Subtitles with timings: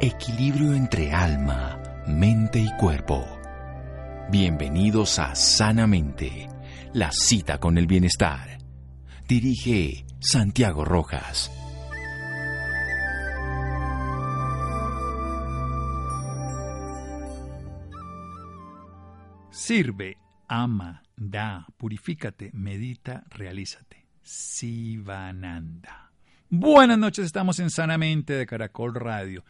[0.00, 3.24] Equilibrio entre alma, mente y cuerpo.
[4.28, 6.48] Bienvenidos a Sanamente,
[6.92, 8.58] la cita con el bienestar.
[9.28, 11.50] Dirige Santiago Rojas.
[19.50, 20.18] Sirve,
[20.48, 24.08] ama, da, purifícate, medita, realízate.
[24.22, 26.10] Sivananda.
[26.50, 29.44] Buenas noches, estamos en Sanamente de Caracol Radio.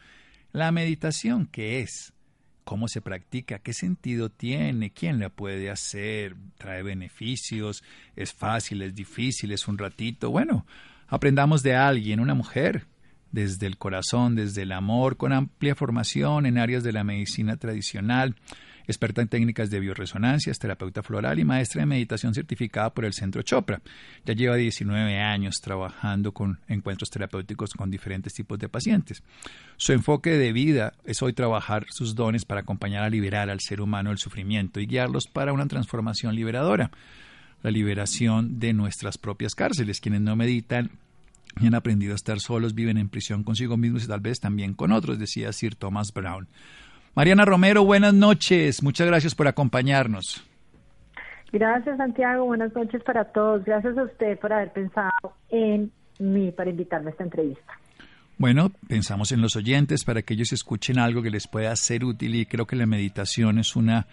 [0.55, 2.13] La meditación, ¿qué es?
[2.63, 3.59] ¿Cómo se practica?
[3.59, 4.89] ¿Qué sentido tiene?
[4.89, 6.37] ¿Quién la puede hacer?
[6.57, 7.83] ¿Trae beneficios?
[8.15, 8.81] ¿Es fácil?
[8.81, 9.51] ¿Es difícil?
[9.51, 10.31] ¿Es un ratito?
[10.31, 10.65] Bueno,
[11.09, 12.85] aprendamos de alguien, una mujer,
[13.33, 18.37] desde el corazón, desde el amor, con amplia formación en áreas de la medicina tradicional
[18.87, 23.41] experta en técnicas de bioresonancia, terapeuta floral y maestra de meditación certificada por el Centro
[23.41, 23.81] Chopra.
[24.25, 29.23] Ya lleva 19 años trabajando con encuentros terapéuticos con diferentes tipos de pacientes.
[29.77, 33.81] Su enfoque de vida es hoy trabajar sus dones para acompañar a liberar al ser
[33.81, 36.91] humano del sufrimiento y guiarlos para una transformación liberadora.
[37.63, 39.99] La liberación de nuestras propias cárceles.
[39.99, 40.91] Quienes no meditan
[41.59, 44.73] y han aprendido a estar solos, viven en prisión consigo mismos y tal vez también
[44.73, 46.47] con otros, decía Sir Thomas Brown.
[47.15, 48.83] Mariana Romero, buenas noches.
[48.83, 50.45] Muchas gracias por acompañarnos.
[51.53, 52.43] Gracias, Santiago.
[52.43, 53.63] Buenas noches para todos.
[53.63, 57.79] Gracias a usted por haber pensado en mí para invitarme a esta entrevista.
[58.37, 62.35] Bueno, pensamos en los oyentes para que ellos escuchen algo que les pueda ser útil
[62.35, 64.07] y creo que la meditación es una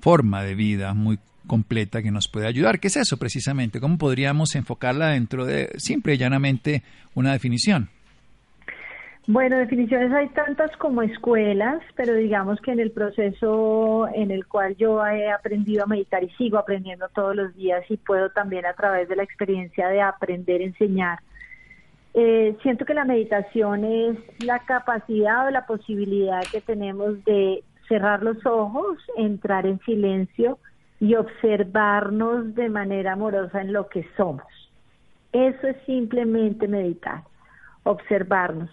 [0.00, 2.80] forma de vida muy completa que nos puede ayudar.
[2.80, 3.78] ¿Qué es eso precisamente?
[3.78, 6.82] ¿Cómo podríamos enfocarla dentro de simple y llanamente
[7.14, 7.90] una definición?
[9.30, 14.74] Bueno, definiciones hay tantas como escuelas, pero digamos que en el proceso en el cual
[14.76, 18.72] yo he aprendido a meditar y sigo aprendiendo todos los días y puedo también a
[18.72, 21.18] través de la experiencia de aprender, enseñar,
[22.14, 28.22] eh, siento que la meditación es la capacidad o la posibilidad que tenemos de cerrar
[28.22, 30.58] los ojos, entrar en silencio
[31.00, 34.46] y observarnos de manera amorosa en lo que somos.
[35.34, 37.24] Eso es simplemente meditar,
[37.82, 38.70] observarnos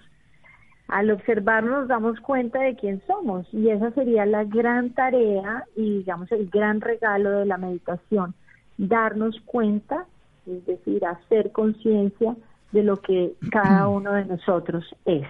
[0.87, 5.99] al observarnos nos damos cuenta de quién somos y esa sería la gran tarea y
[5.99, 8.35] digamos el gran regalo de la meditación,
[8.77, 10.05] darnos cuenta,
[10.45, 12.35] es decir, hacer conciencia
[12.71, 15.27] de lo que cada uno de nosotros es.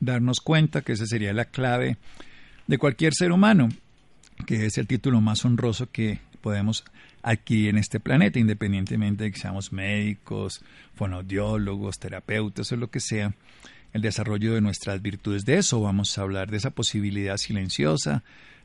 [0.00, 1.96] Darnos cuenta que esa sería la clave
[2.68, 3.68] de cualquier ser humano,
[4.46, 6.84] que es el título más honroso que podemos
[7.22, 13.32] adquirir en este planeta, independientemente de que seamos médicos, fonodiólogos, terapeutas o lo que sea
[13.92, 15.44] el desarrollo de nuestras virtudes.
[15.44, 18.22] De eso vamos a hablar, de esa posibilidad silenciosa,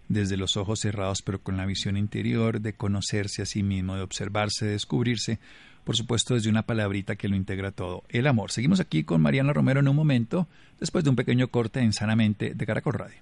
[0.09, 4.01] desde los ojos cerrados pero con la visión interior, de conocerse a sí mismo, de
[4.01, 5.39] observarse, de descubrirse,
[5.83, 8.51] por supuesto desde una palabrita que lo integra todo, el amor.
[8.51, 10.47] Seguimos aquí con Mariana Romero en un momento,
[10.79, 13.17] después de un pequeño corte en Sanamente de Caracol Radio.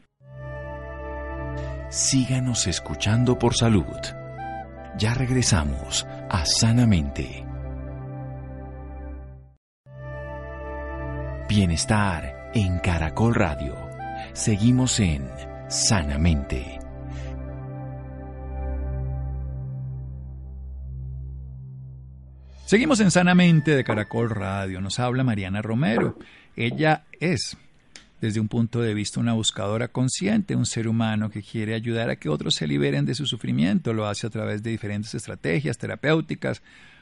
[1.90, 3.84] Síganos escuchando por salud.
[4.98, 7.51] Ya regresamos a Sanamente.
[11.54, 13.76] Bienestar en Caracol Radio.
[14.32, 15.28] Seguimos en
[15.68, 16.80] Sanamente.
[22.66, 24.80] Seguimos en Sanamente de Caracol Radio.
[24.80, 26.18] Nos habla Mariana Romero.
[26.56, 27.58] Ella es,
[28.22, 32.16] desde un punto de vista, una buscadora consciente, un ser humano que quiere ayudar a
[32.16, 33.92] que otros se liberen de su sufrimiento.
[33.92, 36.62] Lo hace a través de diferentes estrategias terapéuticas,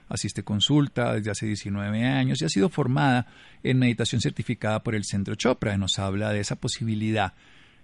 [0.10, 3.28] asiste consulta desde hace 19 años y ha sido formada
[3.64, 5.78] en meditación certificada por el Centro Chopra.
[5.78, 7.34] Nos habla de esa posibilidad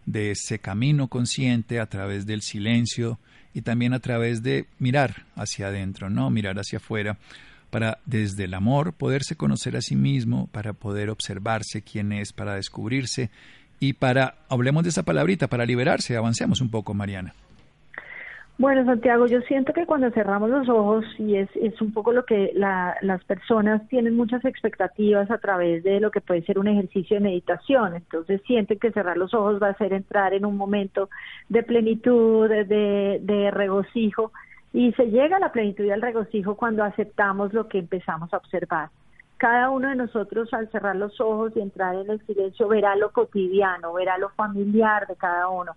[0.06, 3.20] de ese camino consciente a través del silencio
[3.54, 7.18] y también a través de mirar hacia adentro, no mirar hacia afuera
[7.70, 12.56] para desde el amor poderse conocer a sí mismo, para poder observarse quién es, para
[12.56, 13.30] descubrirse
[13.80, 16.16] y para, hablemos de esa palabrita, para liberarse.
[16.16, 17.34] Avancemos un poco, Mariana.
[18.58, 22.24] Bueno, Santiago, yo siento que cuando cerramos los ojos, y es, es un poco lo
[22.24, 27.18] que las personas tienen muchas expectativas a través de lo que puede ser un ejercicio
[27.18, 31.10] de meditación, entonces sienten que cerrar los ojos va a ser entrar en un momento
[31.50, 34.32] de plenitud, de, de regocijo,
[34.72, 38.38] y se llega a la plenitud y al regocijo cuando aceptamos lo que empezamos a
[38.38, 38.90] observar.
[39.36, 43.12] Cada uno de nosotros al cerrar los ojos y entrar en el silencio verá lo
[43.12, 45.74] cotidiano, verá lo familiar de cada uno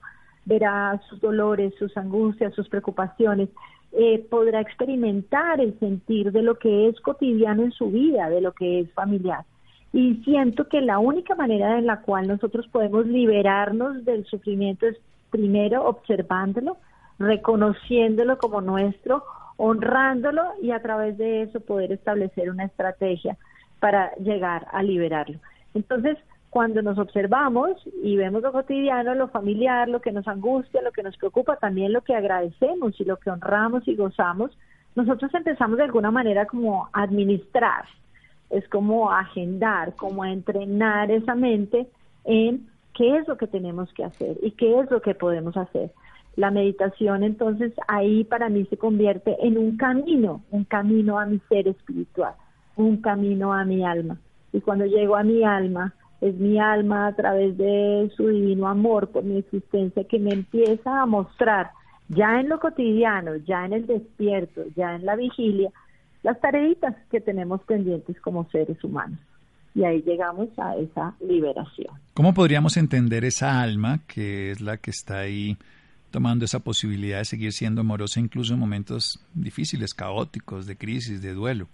[0.49, 3.51] verá sus dolores, sus angustias, sus preocupaciones,
[3.93, 8.53] eh, podrá experimentar el sentir de lo que es cotidiano en su vida, de lo
[8.53, 9.45] que es familiar.
[9.93, 14.97] Y siento que la única manera en la cual nosotros podemos liberarnos del sufrimiento es
[15.31, 16.79] primero observándolo,
[17.19, 19.25] reconociéndolo como nuestro,
[19.57, 23.37] honrándolo y a través de eso poder establecer una estrategia
[23.81, 25.39] para llegar a liberarlo.
[25.75, 26.17] Entonces,
[26.51, 27.71] cuando nos observamos
[28.03, 31.93] y vemos lo cotidiano, lo familiar, lo que nos angustia, lo que nos preocupa, también
[31.93, 34.51] lo que agradecemos y lo que honramos y gozamos,
[34.95, 37.85] nosotros empezamos de alguna manera como a administrar,
[38.51, 41.87] es como agendar, como a entrenar esa mente
[42.25, 45.93] en qué es lo que tenemos que hacer y qué es lo que podemos hacer.
[46.37, 51.41] La meditación entonces ahí para mí se convierte en un camino, un camino a mi
[51.49, 52.35] ser espiritual,
[52.77, 54.19] un camino a mi alma.
[54.53, 59.09] Y cuando llego a mi alma, es mi alma a través de su divino amor
[59.09, 61.71] por mi existencia que me empieza a mostrar
[62.09, 65.71] ya en lo cotidiano, ya en el despierto, ya en la vigilia,
[66.23, 69.19] las tareitas que tenemos pendientes como seres humanos.
[69.75, 71.95] Y ahí llegamos a esa liberación.
[72.15, 75.57] ¿Cómo podríamos entender esa alma que es la que está ahí
[76.11, 81.35] tomando esa posibilidad de seguir siendo amorosa incluso en momentos difíciles, caóticos, de crisis, de
[81.35, 81.69] duelo?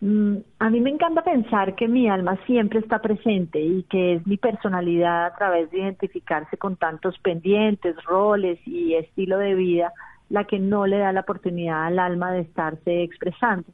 [0.00, 4.26] Mm, a mí me encanta pensar que mi alma siempre está presente y que es
[4.26, 9.92] mi personalidad a través de identificarse con tantos pendientes, roles y estilo de vida
[10.30, 13.66] la que no le da la oportunidad al alma de estarse expresando.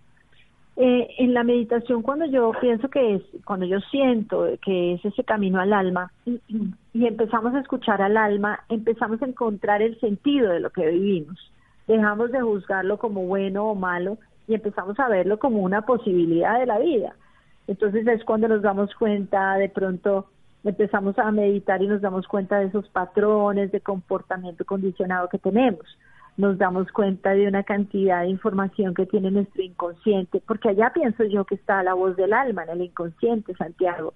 [0.79, 5.23] Eh, en la meditación, cuando yo pienso que es, cuando yo siento que es ese
[5.23, 6.41] camino al alma y,
[6.93, 11.53] y empezamos a escuchar al alma, empezamos a encontrar el sentido de lo que vivimos.
[11.87, 14.19] Dejamos de juzgarlo como bueno o malo
[14.49, 17.15] y empezamos a verlo como una posibilidad de la vida.
[17.67, 20.27] Entonces es cuando nos damos cuenta, de pronto
[20.65, 25.85] empezamos a meditar y nos damos cuenta de esos patrones de comportamiento condicionado que tenemos.
[26.37, 31.25] Nos damos cuenta de una cantidad de información que tiene nuestro inconsciente, porque allá pienso
[31.25, 34.13] yo que está la voz del alma en el inconsciente, Santiago,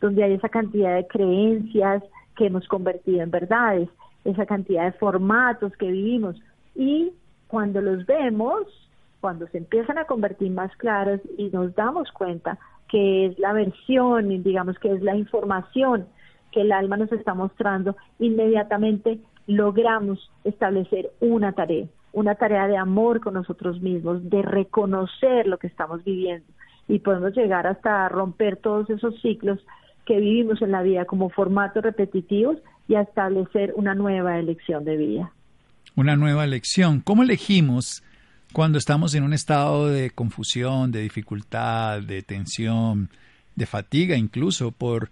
[0.00, 2.02] donde hay esa cantidad de creencias
[2.36, 3.88] que hemos convertido en verdades,
[4.24, 6.36] esa cantidad de formatos que vivimos.
[6.74, 7.12] Y
[7.48, 8.66] cuando los vemos,
[9.22, 12.58] cuando se empiezan a convertir más claros y nos damos cuenta
[12.88, 16.06] que es la versión, digamos que es la información
[16.50, 23.20] que el alma nos está mostrando, inmediatamente logramos establecer una tarea, una tarea de amor
[23.20, 26.52] con nosotros mismos, de reconocer lo que estamos viviendo
[26.88, 29.60] y podemos llegar hasta romper todos esos ciclos
[30.04, 32.58] que vivimos en la vida como formatos repetitivos
[32.88, 35.32] y a establecer una nueva elección de vida.
[35.94, 37.00] Una nueva elección.
[37.00, 38.02] ¿Cómo elegimos
[38.52, 43.08] cuando estamos en un estado de confusión, de dificultad, de tensión,
[43.56, 45.10] de fatiga incluso por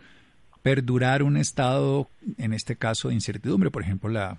[0.63, 2.09] perdurar un estado,
[2.39, 4.39] en este caso de incertidumbre, por ejemplo, la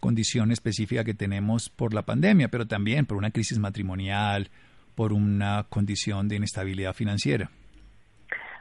[0.00, 4.48] condición específica que tenemos por la pandemia, pero también por una crisis matrimonial,
[4.94, 7.50] por una condición de inestabilidad financiera.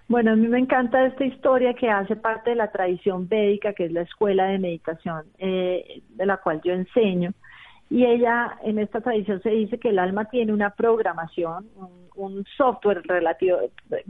[0.07, 3.85] Bueno, a mí me encanta esta historia que hace parte de la tradición védica, que
[3.85, 7.33] es la escuela de meditación eh, de la cual yo enseño.
[7.93, 11.67] Y ella, en esta tradición se dice que el alma tiene una programación,
[12.15, 13.59] un, software relativo,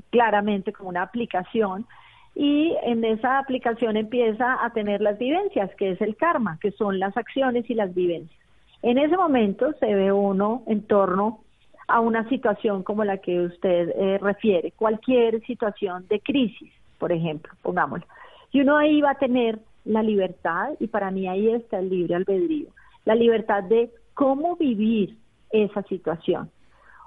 [0.09, 1.85] claramente como una aplicación,
[2.33, 6.97] y en esa aplicación empieza a tener las vivencias, que es el karma, que son
[6.97, 8.39] las acciones y las vivencias.
[8.83, 11.41] En ese momento se ve uno en torno
[11.89, 17.51] a una situación como la que usted eh, refiere, cualquier situación de crisis, por ejemplo,
[17.61, 18.07] pongámoslo.
[18.53, 22.15] Y uno ahí va a tener la libertad, y para mí ahí está el libre
[22.15, 22.69] albedrío
[23.05, 25.17] la libertad de cómo vivir
[25.51, 26.49] esa situación.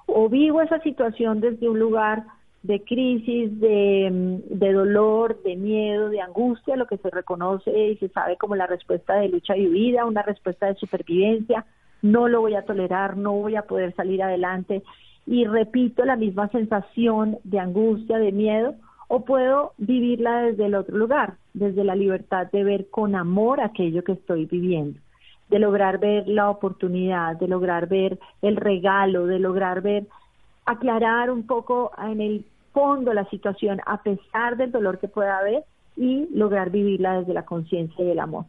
[0.07, 2.25] O vivo esa situación desde un lugar
[2.63, 7.97] de crisis, de, mm, de, dolor, de miedo, de angustia, lo que se reconoce y
[7.97, 11.65] se sabe como la respuesta de lucha y huida, una respuesta de supervivencia,
[12.03, 14.83] no lo voy a tolerar, no voy a poder salir adelante.
[15.27, 18.75] Y repito la misma sensación de angustia, de miedo,
[19.09, 24.03] o puedo vivirla desde el otro lugar, desde la libertad de ver con amor aquello
[24.03, 24.99] que estoy viviendo
[25.49, 30.07] de lograr ver la oportunidad, de lograr ver el regalo, de lograr ver,
[30.65, 35.65] aclarar un poco en el fondo la situación a pesar del dolor que pueda haber
[35.97, 38.45] y lograr vivirla desde la conciencia y el amor.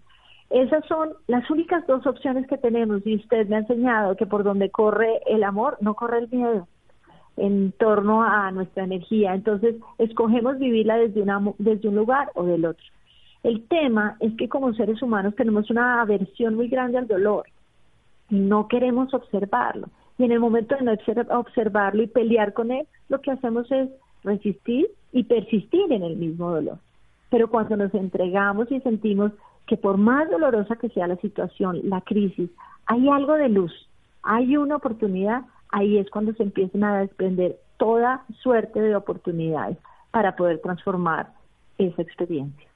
[0.50, 4.44] Esas son las únicas dos opciones que tenemos y usted me ha enseñado que por
[4.44, 6.68] donde corre el amor no corre el miedo
[7.36, 9.34] en torno a nuestra energía.
[9.36, 12.86] Entonces, escogemos vivirla desde, una, desde un lugar o del otro.
[13.48, 17.46] El tema es que como seres humanos tenemos una aversión muy grande al dolor
[18.30, 19.88] y no queremos observarlo.
[20.18, 20.92] Y en el momento de no
[21.40, 23.88] observarlo y pelear con él, lo que hacemos es
[24.26, 26.80] resistir y persistir en el mismo dolor.
[27.30, 29.32] Pero cuando nos entregamos y sentimos
[29.66, 32.50] que por más dolorosa que sea la situación, la crisis,
[32.86, 33.72] hay algo de luz,
[34.24, 39.78] hay una oportunidad, ahí es cuando se empiezan a desprender toda suerte de oportunidades
[40.12, 41.32] para poder transformar
[41.78, 42.67] esa experiencia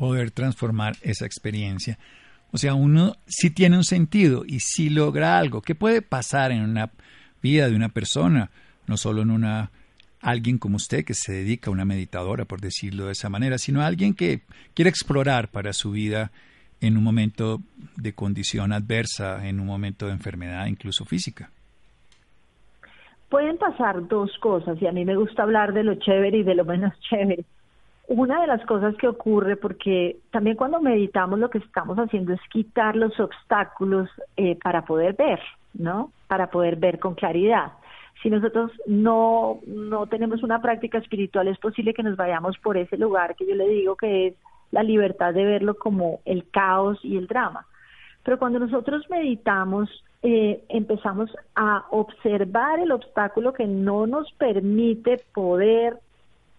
[0.00, 1.98] poder transformar esa experiencia.
[2.52, 5.60] O sea, uno sí tiene un sentido y sí logra algo.
[5.60, 6.90] ¿Qué puede pasar en una
[7.42, 8.50] vida de una persona?
[8.86, 9.70] No solo en una
[10.22, 13.82] alguien como usted que se dedica a una meditadora, por decirlo de esa manera, sino
[13.82, 14.40] alguien que
[14.72, 16.30] quiere explorar para su vida
[16.80, 17.60] en un momento
[17.96, 21.50] de condición adversa, en un momento de enfermedad, incluso física?
[23.28, 26.54] Pueden pasar dos cosas y a mí me gusta hablar de lo chévere y de
[26.54, 27.44] lo menos chévere.
[28.10, 32.40] Una de las cosas que ocurre, porque también cuando meditamos lo que estamos haciendo es
[32.50, 35.38] quitar los obstáculos eh, para poder ver,
[35.74, 36.10] ¿no?
[36.26, 37.70] Para poder ver con claridad.
[38.20, 42.96] Si nosotros no, no tenemos una práctica espiritual, es posible que nos vayamos por ese
[42.96, 44.34] lugar que yo le digo que es
[44.72, 47.64] la libertad de verlo como el caos y el drama.
[48.24, 49.88] Pero cuando nosotros meditamos,
[50.24, 55.96] eh, empezamos a observar el obstáculo que no nos permite poder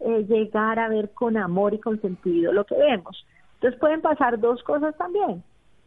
[0.03, 3.25] eh, llegar a ver con amor y con sentido lo que vemos.
[3.55, 5.43] Entonces pueden pasar dos cosas también.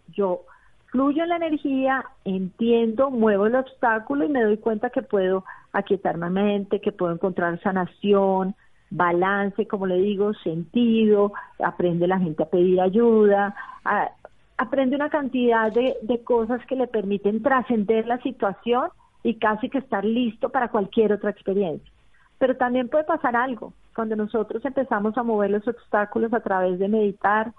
[0.09, 0.43] Yo
[0.87, 6.17] fluyo en la energía, entiendo, muevo el obstáculo y me doy cuenta que puedo aquietar
[6.17, 8.55] mi mente, que puedo encontrar sanación,
[8.91, 13.57] balance, como le digo, sentido, aprende la gente a pedir ayuda,
[14.57, 18.89] aprende una cantidad de, de cosas que le permiten trascender la situación
[19.25, 21.91] y casi que estar listo para cualquier otra experiencia.
[22.45, 26.89] Pero también puede pasar algo, cuando nosotros empezamos a mover los obstáculos a través de
[26.89, 27.55] meditar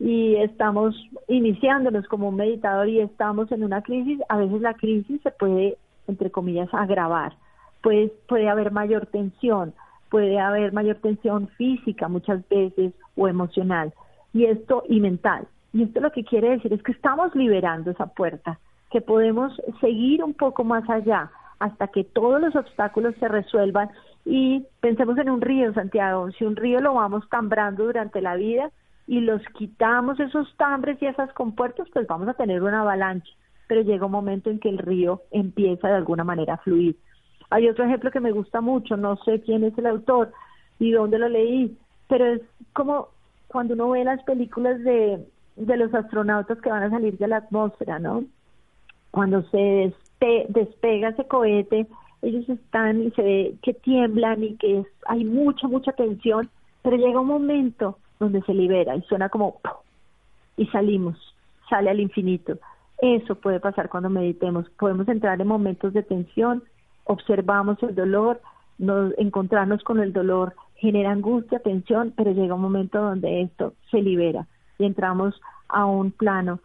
[0.00, 0.96] y estamos
[1.28, 5.76] iniciándonos como un meditador y estamos en una crisis, a veces la crisis se puede,
[6.08, 7.34] entre comillas, agravar,
[7.82, 9.74] puede, puede haber mayor tensión,
[10.08, 13.92] puede haber mayor tensión física muchas veces o emocional
[14.32, 15.46] y esto y mental.
[15.74, 18.58] Y esto lo que quiere decir es que estamos liberando esa puerta,
[18.90, 23.90] que podemos seguir un poco más allá hasta que todos los obstáculos se resuelvan
[24.24, 28.70] y pensemos en un río, Santiago, si un río lo vamos tambrando durante la vida
[29.06, 33.30] y los quitamos esos tambres y esas compuertas, pues vamos a tener una avalancha,
[33.66, 36.96] pero llega un momento en que el río empieza de alguna manera a fluir.
[37.50, 40.32] Hay otro ejemplo que me gusta mucho, no sé quién es el autor
[40.78, 41.76] y dónde lo leí,
[42.08, 43.08] pero es como
[43.48, 45.26] cuando uno ve las películas de,
[45.56, 48.24] de los astronautas que van a salir de la atmósfera, ¿no?
[49.10, 49.92] Cuando se
[50.48, 51.86] despega ese cohete,
[52.22, 56.48] ellos están y se ve que tiemblan y que hay mucha, mucha tensión,
[56.82, 59.60] pero llega un momento donde se libera y suena como
[60.56, 61.18] y salimos,
[61.68, 62.58] sale al infinito.
[62.98, 64.68] Eso puede pasar cuando meditemos.
[64.78, 66.62] Podemos entrar en momentos de tensión,
[67.04, 68.40] observamos el dolor,
[68.78, 74.02] nos encontrarnos con el dolor genera angustia, tensión, pero llega un momento donde esto se
[74.02, 74.48] libera
[74.78, 76.58] y entramos a un plano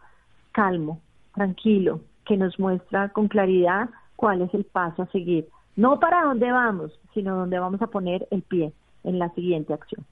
[0.50, 1.00] calmo,
[1.34, 3.88] tranquilo, que nos muestra con claridad
[4.18, 5.46] cuál es el paso a seguir.
[5.76, 8.72] No para dónde vamos, sino dónde vamos a poner el pie
[9.04, 10.04] en la siguiente acción.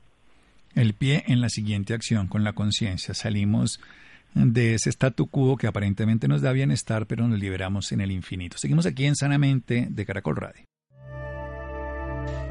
[0.76, 3.14] El pie en la siguiente acción, con la conciencia.
[3.14, 3.80] Salimos
[4.32, 8.58] de ese statu quo que aparentemente nos da bienestar, pero nos liberamos en el infinito.
[8.58, 10.64] Seguimos aquí en Sanamente de Caracol Radio.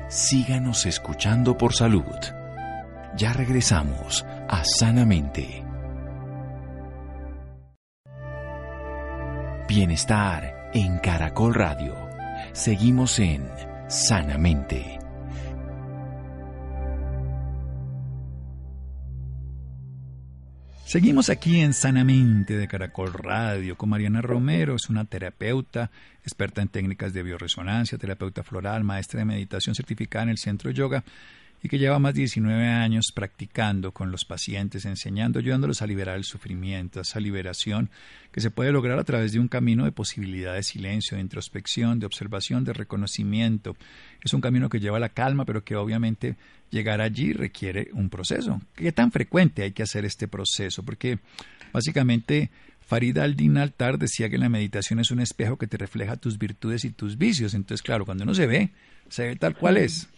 [0.10, 2.04] Síganos escuchando por salud.
[3.16, 5.64] Ya regresamos a Sanamente.
[9.70, 11.96] Bienestar en Caracol Radio.
[12.51, 13.48] Seguimos en
[13.88, 15.00] Sanamente.
[20.84, 25.91] Seguimos aquí en Sanamente de Caracol Radio con Mariana Romero, es una terapeuta,
[26.24, 31.05] experta en técnicas de bioresonancia, terapeuta floral, maestra de meditación certificada en el Centro Yoga
[31.66, 36.16] y que lleva más de 19 años practicando con los pacientes, enseñando, ayudándolos a liberar
[36.16, 37.90] el sufrimiento, esa liberación
[38.32, 41.98] que se puede lograr a través de un camino de posibilidad de silencio, de introspección,
[41.98, 43.76] de observación, de reconocimiento.
[44.22, 46.36] Es un camino que lleva a la calma, pero que obviamente
[46.70, 48.62] llegar allí requiere un proceso.
[48.76, 50.84] ¿Qué tan frecuente hay que hacer este proceso?
[50.84, 51.18] Porque
[51.74, 56.38] básicamente Farida al-Din Altar decía que la meditación es un espejo que te refleja tus
[56.38, 57.56] virtudes y tus vicios.
[57.56, 58.70] Entonces, claro, cuando uno se ve,
[59.10, 60.10] se ve tal cual es.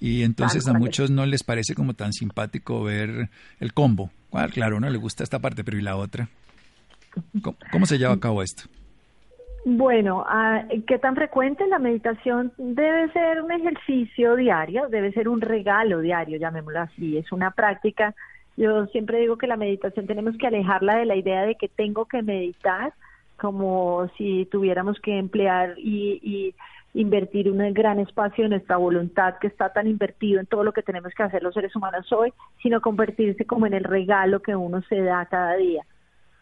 [0.00, 3.28] Y entonces a muchos no les parece como tan simpático ver
[3.60, 4.10] el combo.
[4.52, 6.28] Claro, no le gusta esta parte, pero ¿y la otra?
[7.70, 8.62] ¿Cómo, se lleva a cabo esto?
[9.66, 12.50] Bueno, ah, ¿qué tan frecuente la meditación?
[12.56, 17.18] Debe ser un ejercicio diario, debe ser un regalo diario, llamémoslo así.
[17.18, 18.14] Es una práctica.
[18.56, 22.06] Yo siempre digo que la meditación tenemos que alejarla de la idea de que tengo
[22.06, 22.94] que meditar,
[23.36, 26.54] como si tuviéramos que emplear y
[26.94, 30.82] invertir un gran espacio de nuestra voluntad que está tan invertido en todo lo que
[30.82, 32.32] tenemos que hacer los seres humanos hoy,
[32.62, 35.84] sino convertirse como en el regalo que uno se da cada día.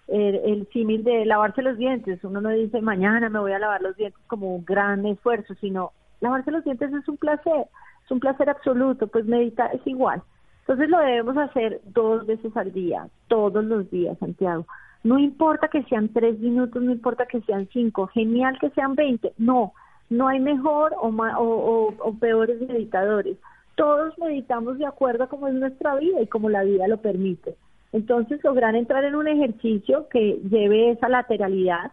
[0.06, 3.94] El, símil de lavarse los dientes, uno no dice mañana me voy a lavar los
[3.96, 7.66] dientes como un gran esfuerzo, sino lavarse los dientes es un placer,
[8.04, 10.22] es un placer absoluto, pues meditar es igual.
[10.60, 14.66] Entonces lo debemos hacer dos veces al día, todos los días, Santiago.
[15.04, 19.32] No importa que sean tres minutos, no importa que sean cinco, genial que sean veinte,
[19.36, 19.74] no,
[20.10, 23.36] No hay mejor o, o, o, peores meditadores.
[23.74, 27.54] Todos meditamos de acuerdo a cómo es nuestra vida y como la vida lo permite.
[27.92, 31.92] Entonces, lograr entrar en un ejercicio que lleve esa lateralidad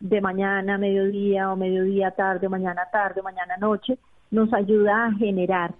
[0.00, 3.98] de mañana, mediodía o mediodía, tarde, mañana, tarde, mañana, noche,
[4.30, 5.74] nos ayuda a generar.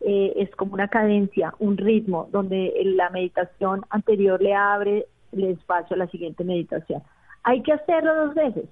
[0.00, 5.94] Eh, es como una cadencia, un ritmo, donde la meditación anterior le abre el espacio
[5.94, 7.02] a la siguiente meditación.
[7.42, 8.64] Hay que hacerlo dos veces,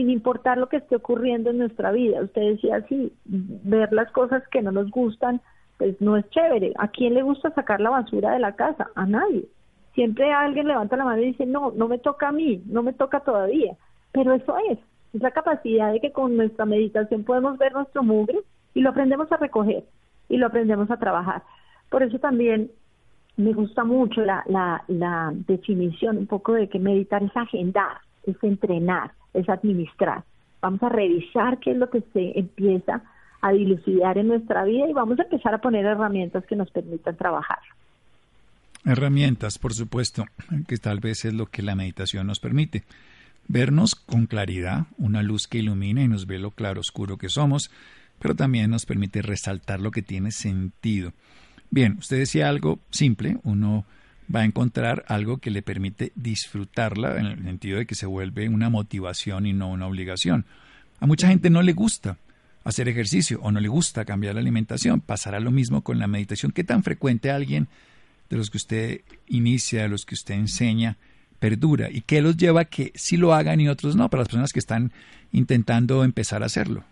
[0.00, 2.22] sin importar lo que esté ocurriendo en nuestra vida.
[2.22, 5.42] Usted decía así, ver las cosas que no nos gustan,
[5.76, 6.72] pues no es chévere.
[6.78, 8.88] ¿A quién le gusta sacar la basura de la casa?
[8.94, 9.44] A nadie.
[9.94, 12.94] Siempre alguien levanta la mano y dice, no, no me toca a mí, no me
[12.94, 13.76] toca todavía.
[14.12, 14.78] Pero eso es,
[15.12, 18.40] es la capacidad de que con nuestra meditación podemos ver nuestro mugre
[18.72, 19.84] y lo aprendemos a recoger
[20.30, 21.42] y lo aprendemos a trabajar.
[21.90, 22.70] Por eso también
[23.36, 28.42] me gusta mucho la, la, la definición un poco de que meditar es agendar, es
[28.42, 30.24] entrenar, es administrar.
[30.60, 33.02] Vamos a revisar qué es lo que se empieza
[33.40, 37.16] a dilucidar en nuestra vida y vamos a empezar a poner herramientas que nos permitan
[37.16, 37.58] trabajar.
[38.84, 40.24] Herramientas, por supuesto,
[40.66, 42.84] que tal vez es lo que la meditación nos permite.
[43.48, 47.70] Vernos con claridad, una luz que ilumina y nos ve lo claro oscuro que somos,
[48.18, 51.12] pero también nos permite resaltar lo que tiene sentido.
[51.70, 53.84] Bien, usted decía algo simple, uno
[54.34, 58.48] va a encontrar algo que le permite disfrutarla en el sentido de que se vuelve
[58.48, 60.44] una motivación y no una obligación.
[61.00, 62.16] A mucha gente no le gusta
[62.64, 65.00] hacer ejercicio o no le gusta cambiar la alimentación.
[65.00, 66.52] Pasará lo mismo con la meditación.
[66.52, 67.68] ¿Qué tan frecuente alguien
[68.28, 70.96] de los que usted inicia, de los que usted enseña,
[71.38, 71.88] perdura?
[71.90, 74.52] ¿Y qué los lleva a que sí lo hagan y otros no, para las personas
[74.52, 74.92] que están
[75.32, 76.84] intentando empezar a hacerlo?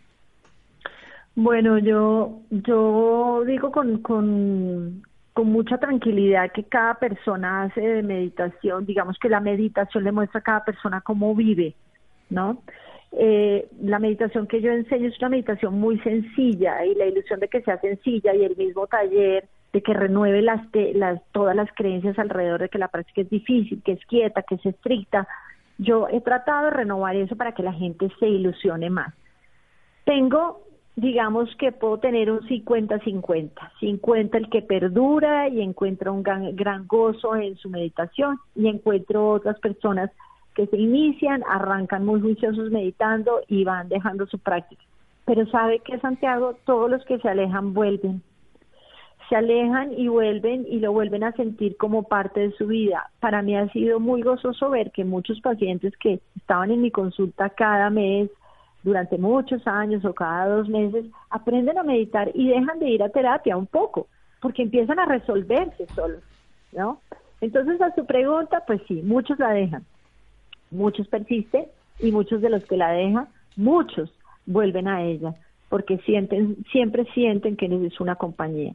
[1.37, 5.03] Bueno, yo, yo digo con, con,
[5.39, 10.41] con mucha tranquilidad que cada persona hace de meditación, digamos que la meditación le muestra
[10.41, 11.77] a cada persona cómo vive,
[12.29, 12.61] ¿no?
[13.13, 17.47] Eh, la meditación que yo enseño es una meditación muy sencilla y la ilusión de
[17.47, 20.61] que sea sencilla y el mismo taller de que renueve las,
[20.95, 24.57] las todas las creencias alrededor de que la práctica es difícil, que es quieta, que
[24.57, 25.29] es estricta.
[25.79, 29.15] Yo he tratado de renovar eso para que la gente se ilusione más.
[30.05, 30.63] Tengo
[30.99, 33.53] digamos que puedo tener un 50-50.
[33.79, 39.61] 50 el que perdura y encuentra un gran, gozo en su meditación y encuentro otras
[39.61, 40.11] personas
[40.57, 44.83] que se inician, arrancan muy juiciosos meditando y van dejando su práctica.
[45.25, 48.21] Pero sabe que Santiago, todos los que se alejan vuelven.
[49.29, 53.09] Se alejan y vuelven y lo vuelven a sentir como parte de su vida.
[53.21, 57.51] Para mí ha sido muy gozoso ver que muchos pacientes que estaban en mi consulta
[57.51, 58.31] cada mes,
[58.89, 63.11] durante muchos años o cada dos meses, aprenden a meditar y dejan de ir a
[63.11, 64.09] terapia un poco,
[64.41, 66.23] porque empiezan a resolverse solos,
[66.73, 67.01] ¿no?
[67.43, 69.85] Entonces, a su pregunta, pues sí, muchos la dejan,
[70.71, 71.67] muchos persisten
[72.01, 74.11] y muchos de los que la dejan, muchos
[74.47, 75.35] vuelven a ella,
[75.69, 78.73] porque sienten, siempre sienten que es una compañía.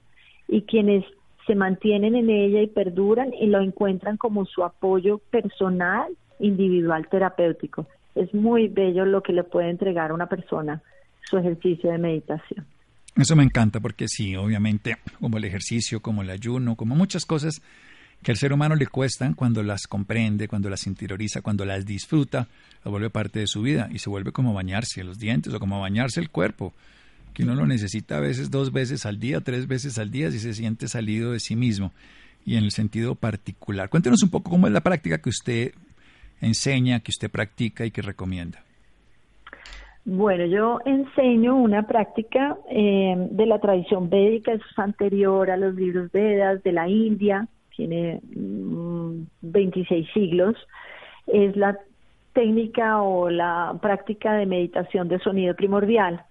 [0.47, 1.04] Y quienes
[1.47, 7.88] se mantienen en ella y perduran y lo encuentran como su apoyo personal, individual, terapéutico
[8.15, 10.82] es muy bello lo que le puede entregar a una persona
[11.30, 12.65] su ejercicio de meditación.
[13.15, 17.62] Eso me encanta porque sí, obviamente, como el ejercicio, como el ayuno, como muchas cosas
[18.23, 22.47] que al ser humano le cuestan, cuando las comprende, cuando las interioriza, cuando las disfruta,
[22.84, 25.82] lo vuelve parte de su vida y se vuelve como bañarse los dientes o como
[25.82, 26.73] bañarse el cuerpo,
[27.34, 30.39] que uno lo necesita a veces dos veces al día, tres veces al día si
[30.39, 31.91] se siente salido de sí mismo
[32.45, 33.89] y en el sentido particular.
[33.89, 35.73] Cuéntenos un poco cómo es la práctica que usted
[36.41, 38.63] enseña, que usted practica y que recomienda?
[40.06, 46.12] Bueno, yo enseño una práctica eh, de la tradición védica, es anterior a los libros
[46.12, 48.19] Vedas de la India, tiene
[49.41, 50.56] 26 mm, siglos.
[51.28, 51.78] Es la
[52.34, 56.22] técnica o la práctica de meditación de sonido primordial.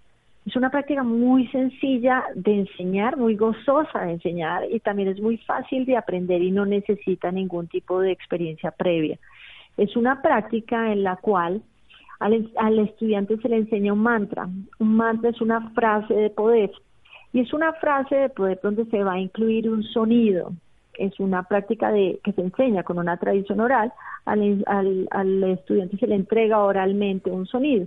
[0.45, 5.39] Es una práctica muy sencilla de enseñar, muy gozosa de enseñar y también es muy
[5.39, 9.19] fácil de aprender y no necesita ningún tipo de experiencia previa.
[9.77, 11.63] Es una práctica en la cual
[12.21, 14.49] al, estudiante se le enseña un mantra.
[14.79, 16.71] Un mantra es una frase de poder
[17.33, 20.53] y es una frase de poder donde se va a incluir un sonido.
[20.95, 23.93] Es una práctica de, que se enseña con una tradición oral.
[24.25, 27.87] Al, estudiante se le entrega oralmente un sonido.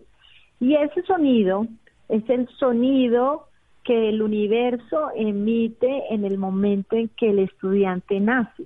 [0.59, 1.67] Y ese sonido
[2.09, 3.47] es el sonido
[3.83, 8.65] que el universo emite en el momento en que el estudiante nace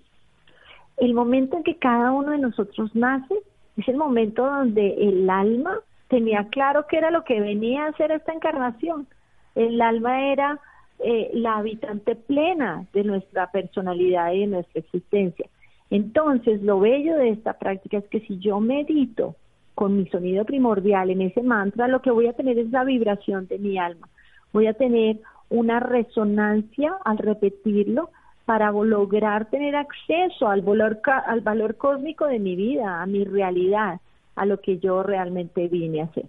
[1.00, 3.36] el momento en que cada uno de nosotros nace
[3.78, 8.12] es el momento donde el alma tenía claro qué era lo que venía a hacer
[8.12, 9.08] esta encarnación.
[9.56, 10.60] El alma era
[11.00, 15.48] eh, la habitante plena de nuestra personalidad y de nuestra existencia.
[15.90, 19.36] Entonces, lo bello de esta práctica es que si yo medito
[19.76, 23.48] con mi sonido primordial en ese mantra, lo que voy a tener es la vibración
[23.48, 24.10] de mi alma.
[24.52, 28.10] Voy a tener una resonancia al repetirlo
[28.50, 34.02] para lograr tener acceso al valor, al valor cósmico de mi vida, a mi realidad,
[34.36, 36.26] a lo que yo realmente vine a hacer.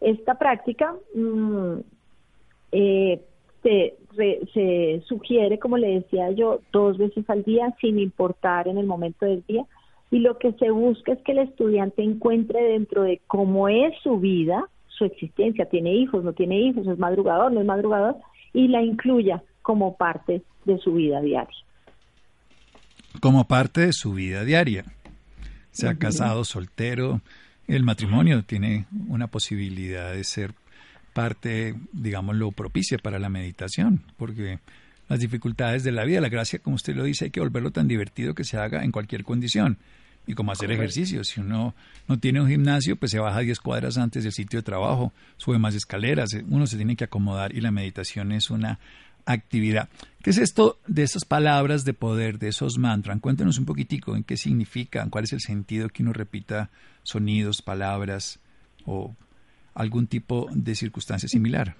[0.00, 1.80] Esta práctica mm,
[2.72, 3.20] eh,
[3.62, 9.26] se sugiere, como le decía yo, dos veces al día, sin importar en el momento
[9.26, 9.66] del día,
[10.10, 14.18] y lo que se busca es que el estudiante encuentre dentro de cómo es su
[14.18, 18.16] vida, su existencia, tiene hijos, no tiene hijos, es madrugador, no es madrugador,
[18.54, 21.56] y la incluya como parte de su vida diaria.
[23.20, 24.84] Como parte de su vida diaria.
[25.72, 27.22] Sea casado, soltero,
[27.66, 30.52] el matrimonio tiene una posibilidad de ser
[31.14, 34.58] parte, digámoslo, propicia para la meditación, porque
[35.08, 37.88] las dificultades de la vida, la gracia, como usted lo dice, hay que volverlo tan
[37.88, 39.78] divertido que se haga en cualquier condición.
[40.26, 41.74] Y como hacer ejercicio, si uno
[42.06, 45.58] no tiene un gimnasio, pues se baja 10 cuadras antes del sitio de trabajo, sube
[45.58, 48.78] más escaleras, uno se tiene que acomodar y la meditación es una
[49.26, 49.88] actividad.
[50.22, 53.20] ¿Qué es esto de esas palabras de poder, de esos mantras?
[53.20, 56.70] Cuéntenos un poquitico en qué significan, cuál es el sentido que uno repita
[57.02, 58.40] sonidos, palabras
[58.86, 59.14] o
[59.74, 61.74] algún tipo de circunstancia similar.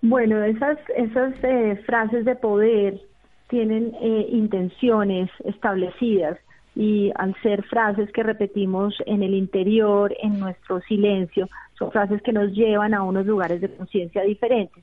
[0.00, 3.00] Bueno, esas, esas eh, frases de poder
[3.48, 6.38] tienen eh, intenciones establecidas
[6.74, 11.48] y al ser frases que repetimos en el interior, en nuestro silencio,
[11.78, 14.82] son frases que nos llevan a unos lugares de conciencia diferentes.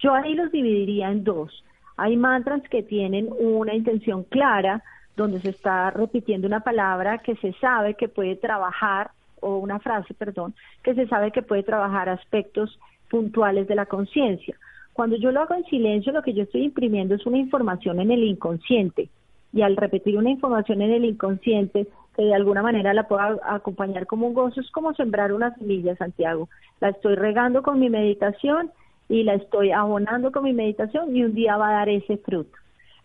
[0.00, 1.64] Yo ahí los dividiría en dos.
[1.96, 4.82] Hay mantras que tienen una intención clara,
[5.16, 10.14] donde se está repitiendo una palabra que se sabe que puede trabajar, o una frase,
[10.14, 12.78] perdón, que se sabe que puede trabajar aspectos
[13.10, 14.56] puntuales de la conciencia.
[14.92, 18.10] Cuando yo lo hago en silencio, lo que yo estoy imprimiendo es una información en
[18.10, 19.08] el inconsciente.
[19.52, 24.06] Y al repetir una información en el inconsciente, que de alguna manera la puedo acompañar
[24.06, 26.48] como un gozo, es como sembrar una semilla, Santiago.
[26.80, 28.72] La estoy regando con mi meditación
[29.08, 32.56] y la estoy abonando con mi meditación y un día va a dar ese fruto.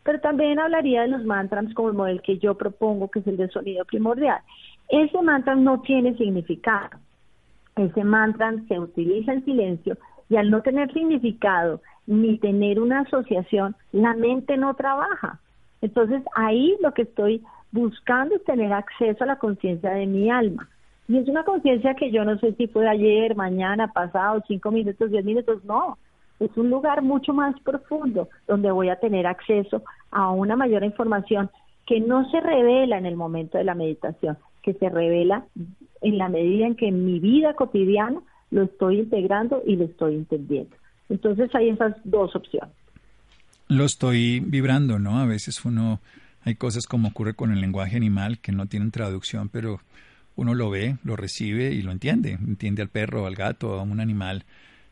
[0.04, 3.38] Pero también hablaría de los mantras como el modelo que yo propongo, que es el
[3.38, 4.42] de sonido primordial.
[4.90, 6.98] Ese mantra no tiene significado.
[7.76, 9.98] Ese mantra se utiliza en silencio
[10.30, 15.40] y al no tener significado ni tener una asociación, la mente no trabaja.
[15.82, 20.70] Entonces ahí lo que estoy buscando es tener acceso a la conciencia de mi alma.
[21.08, 25.12] Y es una conciencia que yo no sé si fue ayer, mañana, pasado, cinco minutos,
[25.12, 25.98] diez minutos, no.
[26.40, 31.50] Es un lugar mucho más profundo donde voy a tener acceso a una mayor información
[31.86, 35.46] que no se revela en el momento de la meditación, que se revela
[36.02, 40.16] en la medida en que en mi vida cotidiana lo estoy integrando y lo estoy
[40.16, 40.76] entendiendo.
[41.10, 42.74] Entonces hay esas dos opciones.
[43.68, 45.20] Lo estoy vibrando, ¿no?
[45.20, 46.00] A veces uno,
[46.44, 49.80] hay cosas como ocurre con el lenguaje animal que no tienen traducción, pero
[50.36, 52.32] uno lo ve, lo recibe y lo entiende.
[52.32, 54.46] Entiende al perro, al gato, a un animal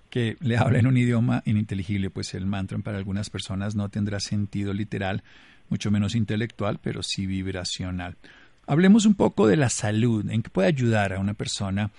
[0.10, 4.20] que le habla en un idioma ininteligible, pues el mantra para algunas personas no tendrá
[4.20, 5.24] sentido literal,
[5.70, 8.18] mucho menos intelectual, pero sí vibracional.
[8.68, 11.92] Hablemos un poco de la salud, en qué puede ayudar a una persona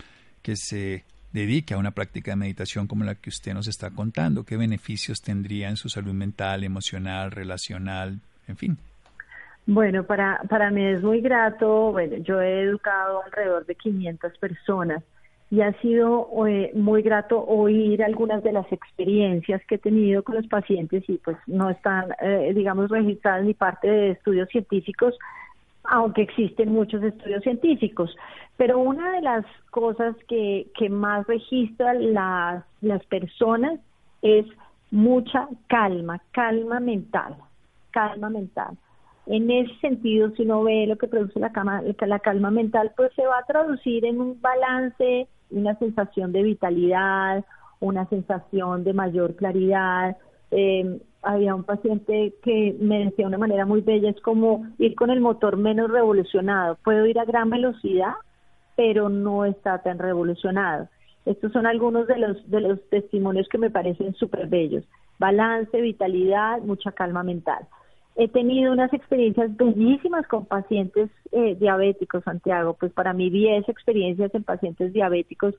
[0.43, 4.45] que se dedique a una práctica de meditación como la que usted nos está contando,
[4.45, 8.79] qué beneficios tendría en su salud mental, emocional, relacional, en fin.
[9.67, 15.05] Bueno, para, para mí es muy grato, bueno, yo he educado alrededor de 500 personas
[15.53, 20.35] y ha sido eh, muy grato oír algunas de las experiencias que he tenido con
[20.35, 25.15] los pacientes y pues no están, eh, digamos, registradas ni parte de estudios científicos,
[25.85, 28.17] aunque existen muchos estudios científicos.
[28.57, 33.79] Pero una de las cosas que, que más registran las, las personas
[34.23, 34.47] es
[34.91, 37.37] mucha calma, calma mental,
[37.91, 38.77] calma mental.
[39.27, 41.53] En ese sentido, si uno ve lo que produce la,
[42.07, 47.45] la calma mental, pues se va a traducir en un balance, una sensación de vitalidad,
[47.81, 50.17] una sensación de mayor claridad.
[50.51, 54.97] Eh, había un paciente que me decía de una manera muy bella, es como ir
[54.97, 56.77] con el motor menos revolucionado.
[56.83, 58.15] Puedo ir a gran velocidad,
[58.77, 60.89] pero no está tan revolucionado.
[61.25, 64.85] Estos son algunos de los, de los testimonios que me parecen súper bellos.
[65.21, 67.69] Balance, vitalidad, mucha calma mental.
[68.15, 72.75] He tenido unas experiencias bellísimas con pacientes eh, diabéticos, Santiago.
[72.79, 75.55] Pues para mí 10 experiencias en pacientes diabéticos,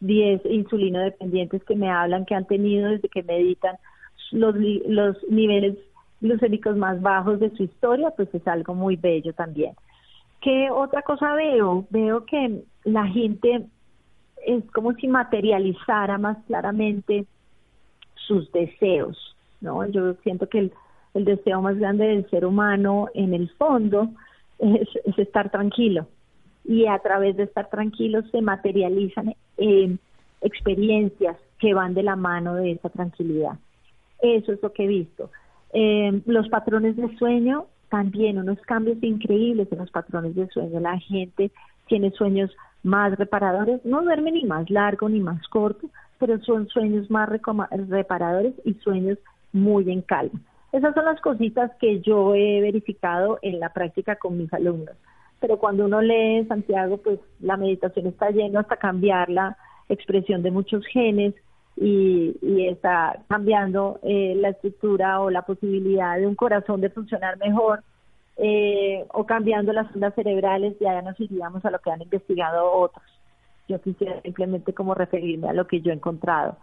[0.00, 3.76] 10 insulino dependientes que me hablan que han tenido desde que meditan
[4.32, 4.54] los,
[4.86, 5.76] los niveles
[6.20, 9.74] glucémicos más bajos de su historia, pues es algo muy bello también.
[10.40, 11.84] ¿Qué otra cosa veo?
[11.90, 13.66] Veo que la gente
[14.46, 17.26] es como si materializara más claramente
[18.14, 19.86] sus deseos, ¿no?
[19.86, 20.72] Yo siento que el
[21.14, 24.10] el deseo más grande del ser humano en el fondo
[24.58, 26.06] es, estar tranquilo.
[26.64, 29.96] y a través de estar tranquilos se materializan eh,
[30.42, 33.58] experiencias que van de la mano de esa tranquilidad.
[34.20, 35.30] Eso es lo que he visto.
[35.72, 40.80] Eh, los patrones de sueño, también unos cambios increíbles en los patrones de sueño.
[40.80, 41.50] La gente
[41.86, 42.50] tiene sueños
[42.82, 48.54] más reparadores, no duerme ni más largo ni más corto, pero son sueños más reparadores
[48.64, 49.18] y sueños
[49.52, 50.40] muy en calma.
[50.72, 54.96] Esas son las cositas que yo he verificado en la práctica con mis alumnos.
[55.40, 59.56] Pero cuando uno lee Santiago, pues la meditación está lleno hasta cambiar la
[59.88, 61.34] expresión de muchos genes,
[61.80, 67.82] y, está cambiando eh, la estructura o la posibilidad de un corazón de funcionar mejor
[68.36, 73.04] eh, o cambiando las ondas cerebrales, ya nos iríamos a lo que han investigado otros.
[73.68, 76.56] Yo quisiera simplemente como referirme a lo que yo he encontrado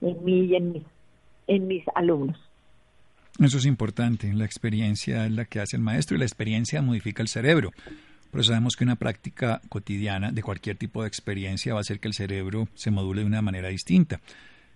[0.00, 0.84] en mí y en mis,
[1.46, 2.38] en mis alumnos.
[3.38, 7.22] Eso es importante, la experiencia es la que hace el maestro y la experiencia modifica
[7.22, 7.72] el cerebro.
[8.30, 12.08] Pero sabemos que una práctica cotidiana de cualquier tipo de experiencia va a hacer que
[12.08, 14.20] el cerebro se module de una manera distinta.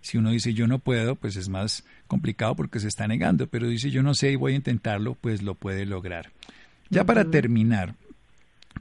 [0.00, 3.66] Si uno dice yo no puedo, pues es más complicado porque se está negando, pero
[3.66, 6.30] dice yo no sé y voy a intentarlo, pues lo puede lograr.
[6.90, 7.94] Ya para terminar,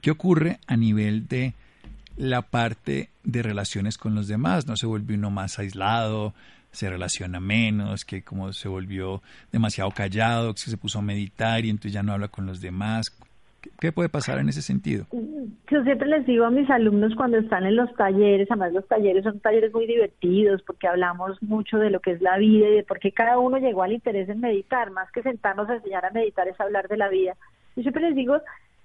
[0.00, 1.54] ¿qué ocurre a nivel de
[2.16, 4.66] la parte de relaciones con los demás?
[4.66, 6.34] ¿No se vuelve uno más aislado?
[6.76, 11.70] Se relaciona menos, que como se volvió demasiado callado, que se puso a meditar y
[11.70, 13.06] entonces ya no habla con los demás.
[13.80, 15.06] ¿Qué puede pasar en ese sentido?
[15.10, 19.24] Yo siempre les digo a mis alumnos cuando están en los talleres, además los talleres
[19.24, 22.84] son talleres muy divertidos porque hablamos mucho de lo que es la vida y de
[22.84, 26.10] por qué cada uno llegó al interés en meditar, más que sentarnos a enseñar a
[26.10, 27.34] meditar es hablar de la vida.
[27.74, 28.38] Yo siempre les digo,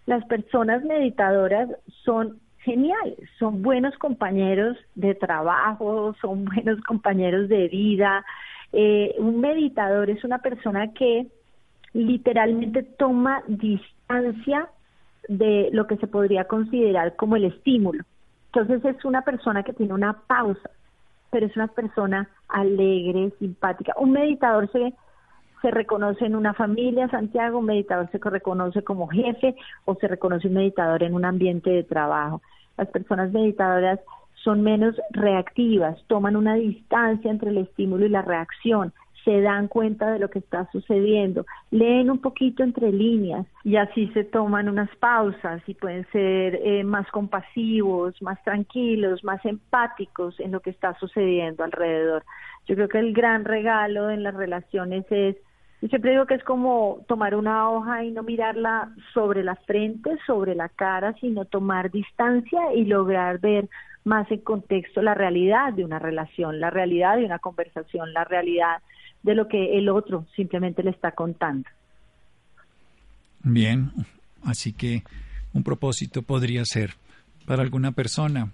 [0.05, 1.69] las personas meditadoras
[2.03, 8.23] son geniales, son buenos compañeros de trabajo, son buenos compañeros de vida.
[8.73, 11.27] Eh, un meditador es una persona que
[11.93, 14.69] literalmente toma distancia
[15.27, 18.03] de lo que se podría considerar como el estímulo.
[18.53, 20.69] Entonces es una persona que tiene una pausa,
[21.29, 23.93] pero es una persona alegre, simpática.
[23.97, 24.93] Un meditador se,
[25.61, 30.47] se reconoce en una familia, Santiago, un meditador se reconoce como jefe o se reconoce
[30.47, 32.41] un meditador en un ambiente de trabajo.
[32.81, 33.99] Las personas meditadoras
[34.43, 38.91] son menos reactivas, toman una distancia entre el estímulo y la reacción,
[39.23, 44.07] se dan cuenta de lo que está sucediendo, leen un poquito entre líneas y así
[44.15, 50.51] se toman unas pausas y pueden ser eh, más compasivos, más tranquilos, más empáticos en
[50.51, 52.23] lo que está sucediendo alrededor.
[52.65, 55.35] Yo creo que el gran regalo en las relaciones es,
[55.81, 60.11] yo siempre digo que es como tomar una hoja y no mirarla sobre la frente,
[60.27, 63.67] sobre la cara, sino tomar distancia y lograr ver
[64.03, 68.77] más en contexto la realidad de una relación, la realidad de una conversación, la realidad
[69.23, 71.67] de lo que el otro simplemente le está contando.
[73.43, 73.91] Bien,
[74.43, 75.01] así que
[75.51, 76.91] un propósito podría ser
[77.47, 78.51] para alguna persona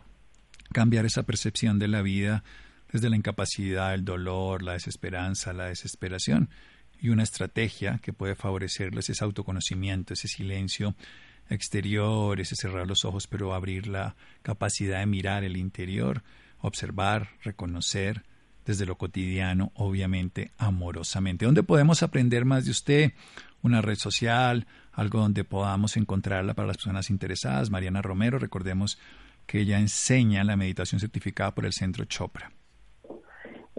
[0.72, 2.44] cambiar esa percepción de la vida
[2.92, 6.50] desde la incapacidad, el dolor, la desesperanza, la desesperación
[7.00, 10.96] y una estrategia que puede favorecerles ese autoconocimiento, ese silencio
[11.50, 16.24] exterior, ese cerrar los ojos, pero abrir la capacidad de mirar el interior,
[16.60, 18.24] observar, reconocer,
[18.68, 21.46] desde lo cotidiano, obviamente amorosamente.
[21.46, 23.14] ¿Dónde podemos aprender más de usted?
[23.62, 27.70] Una red social, algo donde podamos encontrarla para las personas interesadas.
[27.70, 29.00] Mariana Romero, recordemos
[29.46, 32.52] que ella enseña la meditación certificada por el Centro Chopra.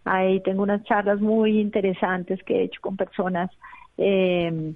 [0.05, 3.51] Ahí tengo unas charlas muy interesantes que he hecho con personas
[3.97, 4.73] eh,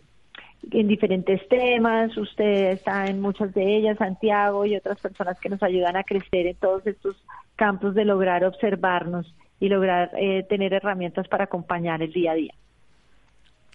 [0.72, 2.16] en diferentes temas.
[2.18, 6.48] Usted está en muchas de ellas, Santiago y otras personas que nos ayudan a crecer
[6.48, 7.16] en todos estos
[7.56, 12.54] campos de lograr observarnos y lograr eh, tener herramientas para acompañar el día a día.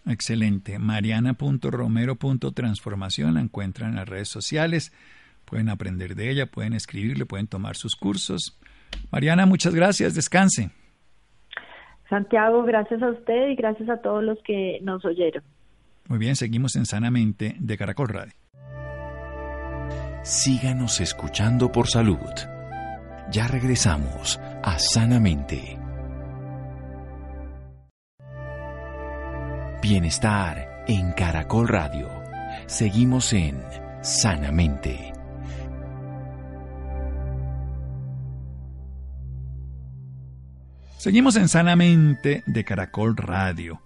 [0.06, 0.78] Excelente.
[0.78, 4.92] Mariana.romero.transformación la encuentran en las redes sociales.
[5.44, 8.58] Pueden aprender de ella, pueden escribirle, pueden tomar sus cursos.
[9.10, 10.14] Mariana, muchas gracias.
[10.14, 10.70] Descanse.
[12.08, 15.44] Santiago, gracias a usted y gracias a todos los que nos oyeron.
[16.08, 18.32] Muy bien, seguimos en Sanamente de Caracol Radio.
[20.22, 22.18] Síganos escuchando por salud.
[23.30, 25.79] Ya regresamos a Sanamente.
[29.90, 32.08] Bienestar en Caracol Radio.
[32.68, 33.60] Seguimos en
[34.02, 35.12] Sanamente.
[40.96, 43.82] Seguimos en Sanamente de Caracol Radio.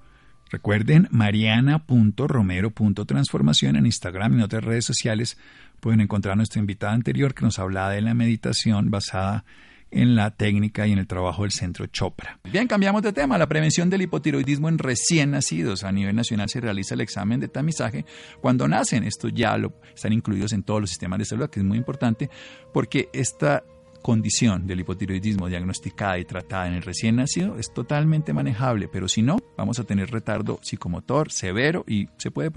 [0.50, 5.38] Recuerden mariana.romero.transformación en Instagram y en otras redes sociales.
[5.80, 10.30] Pueden encontrar a nuestra invitada anterior que nos hablaba de la meditación basada en la
[10.30, 12.38] técnica y en el trabajo del Centro Chopra.
[12.50, 13.38] Bien, cambiamos de tema.
[13.38, 15.84] La prevención del hipotiroidismo en recién nacidos.
[15.84, 18.04] A nivel nacional se realiza el examen de tamizaje
[18.40, 19.04] cuando nacen.
[19.04, 22.30] Esto ya lo, están incluidos en todos los sistemas de salud, que es muy importante
[22.72, 23.62] porque esta
[24.02, 29.22] condición del hipotiroidismo diagnosticada y tratada en el recién nacido es totalmente manejable, pero si
[29.22, 32.50] no, vamos a tener retardo psicomotor severo y se puede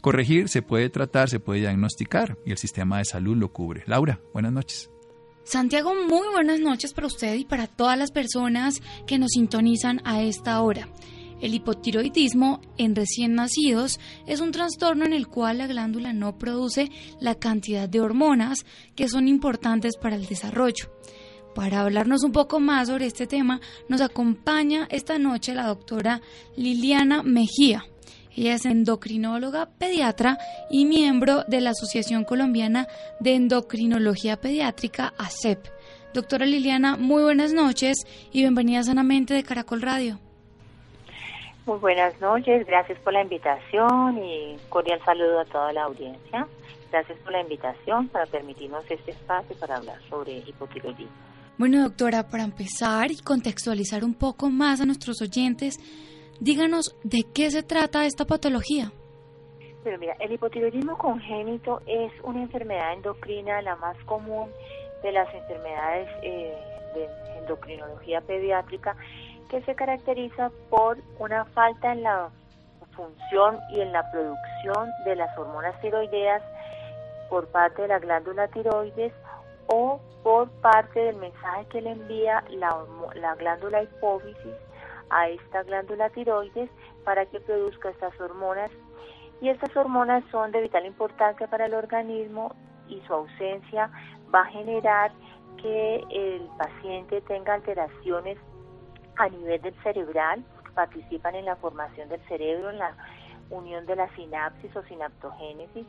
[0.00, 3.82] corregir, se puede tratar, se puede diagnosticar y el sistema de salud lo cubre.
[3.86, 4.90] Laura, buenas noches.
[5.50, 10.22] Santiago, muy buenas noches para usted y para todas las personas que nos sintonizan a
[10.22, 10.88] esta hora.
[11.40, 16.88] El hipotiroidismo en recién nacidos es un trastorno en el cual la glándula no produce
[17.18, 20.88] la cantidad de hormonas que son importantes para el desarrollo.
[21.52, 26.22] Para hablarnos un poco más sobre este tema, nos acompaña esta noche la doctora
[26.54, 27.82] Liliana Mejía.
[28.36, 30.38] Ella es endocrinóloga pediatra
[30.70, 32.86] y miembro de la Asociación Colombiana
[33.18, 35.66] de Endocrinología Pediátrica, ACEP.
[36.14, 37.98] Doctora Liliana, muy buenas noches
[38.32, 40.18] y bienvenida sanamente de Caracol Radio.
[41.66, 46.46] Muy buenas noches, gracias por la invitación y cordial saludo a toda la audiencia.
[46.90, 51.30] Gracias por la invitación para permitirnos este espacio para hablar sobre hipotiroidismo.
[51.58, 55.78] Bueno, doctora, para empezar y contextualizar un poco más a nuestros oyentes,
[56.40, 58.90] díganos de qué se trata esta patología.
[59.84, 64.50] Pero mira, el hipotiroidismo congénito es una enfermedad endocrina la más común
[65.02, 66.54] de las enfermedades eh,
[66.94, 68.96] de endocrinología pediátrica
[69.48, 72.30] que se caracteriza por una falta en la
[72.94, 76.42] función y en la producción de las hormonas tiroideas
[77.28, 79.12] por parte de la glándula tiroides
[79.68, 84.54] o por parte del mensaje que le envía la, la glándula hipófisis
[85.10, 86.70] a esta glándula tiroides
[87.04, 88.70] para que produzca estas hormonas.
[89.40, 92.54] Y estas hormonas son de vital importancia para el organismo
[92.88, 93.90] y su ausencia
[94.32, 95.12] va a generar
[95.56, 98.38] que el paciente tenga alteraciones
[99.16, 100.44] a nivel del cerebral,
[100.74, 102.96] participan en la formación del cerebro, en la
[103.50, 105.86] unión de la sinapsis o sinaptogénesis.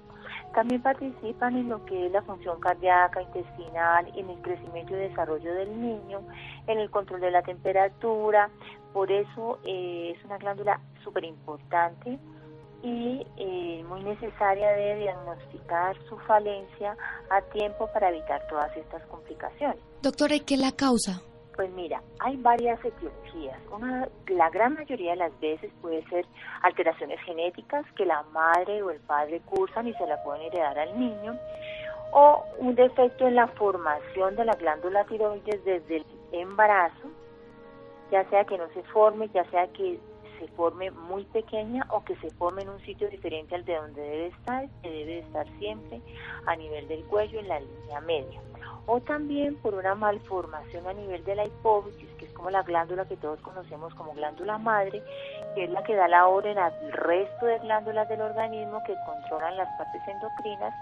[0.54, 5.54] También participan en lo que es la función cardíaca, intestinal, en el crecimiento y desarrollo
[5.54, 6.22] del niño,
[6.68, 8.50] en el control de la temperatura.
[8.94, 12.20] Por eso eh, es una glándula súper importante
[12.84, 16.98] y eh, muy necesaria de diagnosticar su falencia
[17.30, 19.78] a tiempo para evitar todas estas complicaciones.
[20.02, 21.22] Doctora, ¿y qué la causa?
[21.56, 23.60] Pues mira, hay varias etiologías.
[23.72, 26.26] Una, la gran mayoría de las veces puede ser
[26.62, 30.98] alteraciones genéticas que la madre o el padre cursan y se la pueden heredar al
[30.98, 31.38] niño,
[32.12, 37.10] o un defecto en la formación de la glándula tiroides desde el embarazo,
[38.12, 40.00] ya sea que no se forme, ya sea que
[40.40, 44.02] se forme muy pequeña o que se forme en un sitio diferente al de donde
[44.02, 46.02] debe estar, que debe estar siempre
[46.48, 48.42] a nivel del cuello en la línea media
[48.86, 53.06] o también por una malformación a nivel de la hipófisis, que es como la glándula
[53.06, 55.04] que todos conocemos como glándula madre,
[55.56, 59.58] que es la que da la orden al resto de glándulas del organismo que controlan
[59.58, 60.74] las partes endocrinas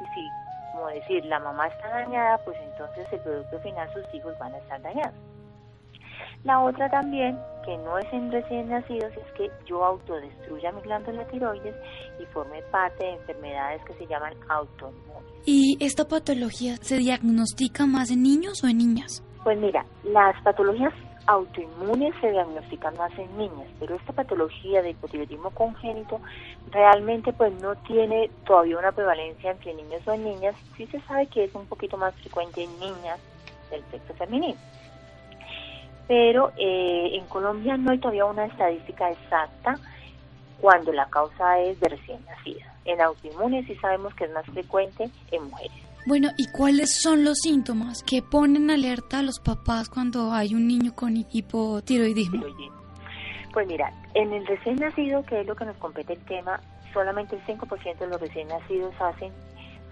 [0.00, 0.30] y si,
[0.72, 4.58] como decir, la mamá está dañada, pues entonces el producto final sus hijos van a
[4.58, 5.37] estar dañados.
[6.48, 11.22] La otra también, que no es en recién nacidos, es que yo autodestruya mi glándula
[11.26, 11.74] tiroides
[12.18, 15.30] y forme parte de enfermedades que se llaman autoinmunes.
[15.44, 19.22] ¿Y esta patología se diagnostica más en niños o en niñas?
[19.44, 20.94] Pues mira, las patologías
[21.26, 26.18] autoinmunes se diagnostican más en niñas, pero esta patología de hipotiroidismo congénito
[26.70, 30.56] realmente pues no tiene todavía una prevalencia entre niños o en niñas.
[30.78, 33.20] Sí se sabe que es un poquito más frecuente en niñas
[33.70, 34.56] del sexo femenino
[36.08, 39.78] pero eh, en Colombia no hay todavía una estadística exacta
[40.60, 42.74] cuando la causa es de recién nacida.
[42.86, 45.76] En autoinmunes sí sabemos que es más frecuente en mujeres.
[46.06, 50.66] Bueno, ¿y cuáles son los síntomas que ponen alerta a los papás cuando hay un
[50.66, 52.42] niño con hipotiroidismo?
[53.52, 56.60] Pues mira, en el recién nacido, que es lo que nos compete el tema,
[56.94, 59.32] solamente el 5% de los recién nacidos hacen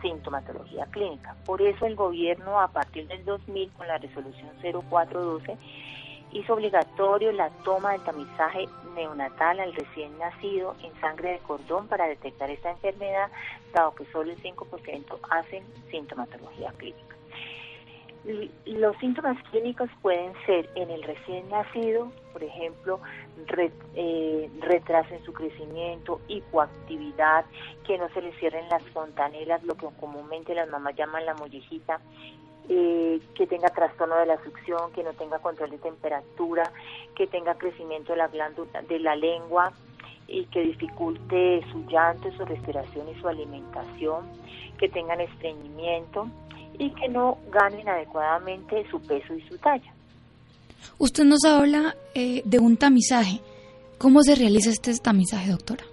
[0.01, 1.37] sintomatología clínica.
[1.45, 5.59] Por eso el gobierno a partir del 2000 con la resolución 0412
[6.37, 12.07] hizo obligatorio la toma del tamizaje neonatal al recién nacido en sangre de cordón para
[12.07, 13.31] detectar esta enfermedad,
[13.73, 17.17] dado que solo el 5% hacen sintomatología clínica.
[18.65, 23.01] Los síntomas clínicos pueden ser en el recién nacido, por ejemplo,
[23.95, 27.45] eh, retraso en su crecimiento, hipoactividad,
[27.87, 32.01] que no se le cierren las fontanelas, lo que comúnmente las mamás llaman la mollejita,
[32.69, 36.71] eh, que tenga trastorno de la succión, que no tenga control de temperatura,
[37.15, 39.73] que tenga crecimiento de la glándula de la lengua
[40.29, 44.27] y que dificulte su llanto, su respiración y su alimentación,
[44.79, 46.29] que tengan estreñimiento
[46.79, 49.93] y que no ganen adecuadamente su peso y su talla.
[50.99, 53.41] Usted nos habla eh, de un tamizaje.
[53.99, 55.85] ¿Cómo se realiza este tamizaje, doctora?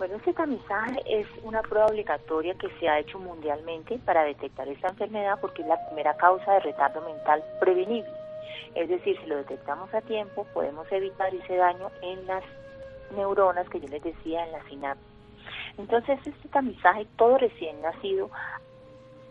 [0.00, 4.88] Bueno, este tamizaje es una prueba obligatoria que se ha hecho mundialmente para detectar esta
[4.88, 8.10] enfermedad porque es la primera causa de retardo mental prevenible.
[8.74, 12.42] Es decir, si lo detectamos a tiempo, podemos evitar ese daño en las
[13.14, 15.06] neuronas que yo les decía en la sinapsis.
[15.76, 18.30] Entonces, este tamizaje, todo recién nacido,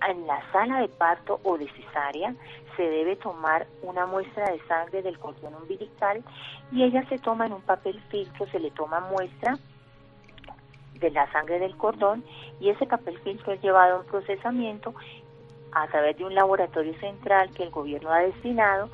[0.08, 2.36] en la sala de parto o de cesárea,
[2.78, 6.24] se debe tomar una muestra de sangre del cordón umbilical
[6.72, 9.58] y ella se toma en un papel filtro, se le toma muestra
[11.00, 12.24] de la sangre del cordón
[12.60, 14.94] y ese papel filtro es llevado a un procesamiento
[15.72, 18.90] a través de un laboratorio central que el gobierno ha destinado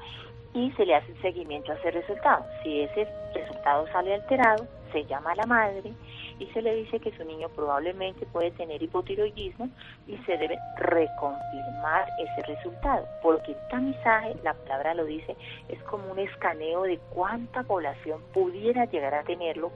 [0.53, 2.45] y se le hace seguimiento a ese resultado.
[2.63, 5.93] Si ese resultado sale alterado, se llama a la madre
[6.39, 9.69] y se le dice que su niño probablemente puede tener hipotiroidismo
[10.07, 15.35] y se debe reconfirmar ese resultado, porque el tamizaje, la palabra lo dice,
[15.67, 19.71] es como un escaneo de cuánta población pudiera llegar a tenerlo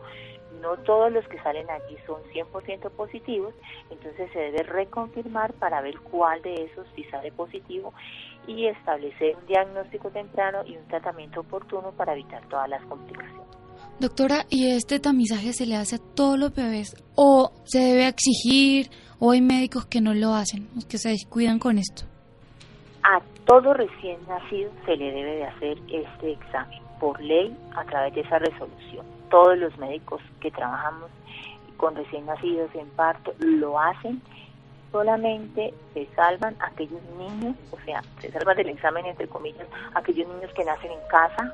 [0.62, 3.54] no todos los que salen allí son 100% positivos,
[3.90, 7.94] entonces se debe reconfirmar para ver cuál de esos sí sale positivo
[8.48, 13.48] y establecer un diagnóstico temprano y un tratamiento oportuno para evitar todas las complicaciones.
[14.00, 18.90] Doctora, ¿y este tamizaje se le hace a todos los bebés o se debe exigir
[19.20, 22.04] o hay médicos que no lo hacen, que se descuidan con esto?
[23.04, 28.14] A todo recién nacido se le debe de hacer este examen por ley a través
[28.14, 29.19] de esa resolución.
[29.30, 31.10] Todos los médicos que trabajamos
[31.78, 34.22] con recién nacidos en parto lo hacen,
[34.92, 40.52] solamente se salvan aquellos niños, o sea, se salvan del examen entre comillas, aquellos niños
[40.54, 41.54] que nacen en casa,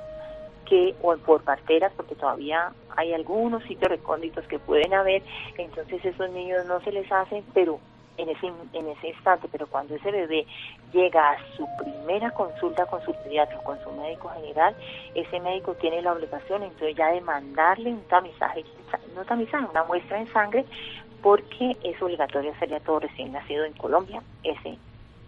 [0.66, 5.22] que o por parteras, porque todavía hay algunos sitios recónditos que pueden haber,
[5.58, 7.80] entonces esos niños no se les hacen, pero
[8.18, 10.46] en ese, en ese instante, pero cuando ese bebé
[10.94, 14.76] llega a su primera consulta con su pediatra, con su médico general,
[15.14, 18.64] ese médico tiene la obligación entonces ya de mandarle un tamizaje,
[19.16, 20.66] no tamizaje, una muestra en sangre,
[21.22, 24.78] porque es obligatorio hacerle a todo recién nacido en Colombia ese,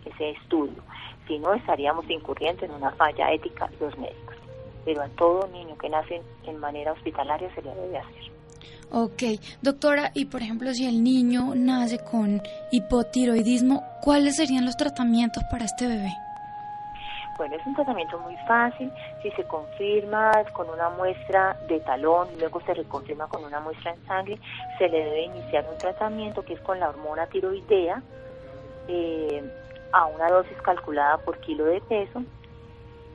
[0.05, 0.83] ese estudio.
[1.27, 4.35] Si no, estaríamos incurriendo en una falla ética los médicos.
[4.85, 8.36] Pero a todo niño que nace en manera hospitalaria se le debe hacer.
[8.89, 9.23] Ok,
[9.61, 15.65] doctora, y por ejemplo, si el niño nace con hipotiroidismo, ¿cuáles serían los tratamientos para
[15.65, 16.13] este bebé?
[17.37, 18.91] Bueno, es un tratamiento muy fácil.
[19.21, 24.05] Si se confirma con una muestra de talón, luego se reconfirma con una muestra en
[24.07, 24.39] sangre,
[24.77, 28.01] se le debe iniciar un tratamiento que es con la hormona tiroidea
[28.87, 29.43] eh,
[29.91, 32.23] a una dosis calculada por kilo de peso.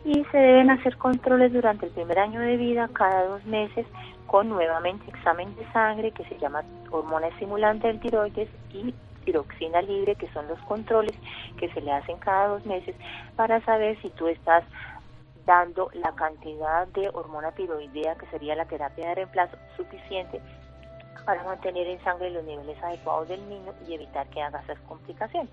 [0.05, 3.87] Y se deben hacer controles durante el primer año de vida, cada dos meses,
[4.33, 8.95] con nuevamente examen de sangre que se llama hormona estimulante del tiroides y
[9.27, 11.15] tiroxina libre, que son los controles
[11.59, 12.97] que se le hacen cada dos meses
[13.37, 14.65] para saber si tú estás
[15.45, 20.41] dando la cantidad de hormona tiroidea, que sería la terapia de reemplazo, suficiente
[21.27, 25.53] para mantener en sangre los niveles adecuados del niño y evitar que haga esas complicaciones.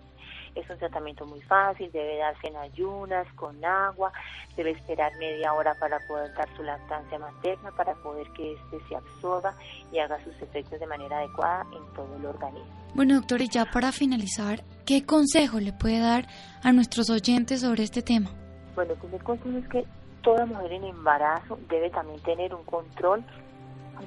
[0.55, 4.11] Es un tratamiento muy fácil, debe darse en ayunas, con agua,
[4.55, 8.95] debe esperar media hora para poder dar su lactancia materna, para poder que éste se
[8.95, 9.53] absorba
[9.91, 12.79] y haga sus efectos de manera adecuada en todo el organismo.
[12.95, 16.25] Bueno, doctor, y ya para finalizar, ¿qué consejo le puede dar
[16.63, 18.31] a nuestros oyentes sobre este tema?
[18.75, 19.85] Bueno, el primer consejo es que
[20.21, 23.23] toda mujer en embarazo debe también tener un control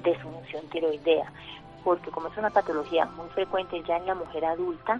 [0.03, 1.31] de su función tiroidea,
[1.83, 4.99] porque como es una patología muy frecuente ya en la mujer adulta,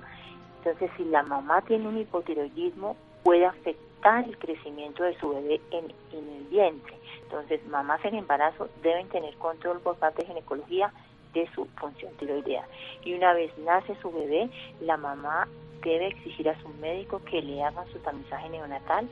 [0.63, 5.85] entonces si la mamá tiene un hipotiroidismo puede afectar el crecimiento de su bebé en,
[6.13, 6.95] en el vientre.
[7.23, 10.93] Entonces mamás en embarazo deben tener control por parte de ginecología
[11.33, 12.65] de su función tiroidea.
[13.03, 14.49] Y una vez nace su bebé,
[14.79, 15.49] la mamá
[15.83, 19.09] debe exigir a su médico que le haga su tamizaje neonatal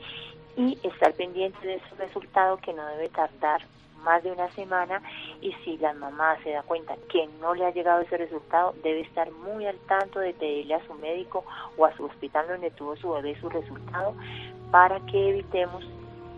[0.56, 3.60] y estar pendiente de su resultado que no debe tardar
[4.02, 5.02] más de una semana
[5.40, 9.00] y si la mamá se da cuenta que no le ha llegado ese resultado, debe
[9.00, 11.44] estar muy al tanto de pedirle a su médico
[11.76, 14.14] o a su hospital donde tuvo su bebé su resultado
[14.70, 15.84] para que evitemos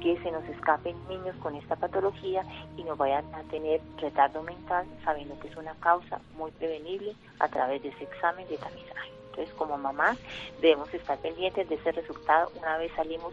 [0.04, 2.44] que se nos escapen niños con esta patología
[2.76, 7.48] y no vayan a tener retardo mental sabiendo que es una causa muy prevenible a
[7.48, 9.10] través de ese examen de tamizaje.
[9.30, 10.18] Entonces, como mamás,
[10.60, 13.32] debemos estar pendientes de ese resultado una vez salimos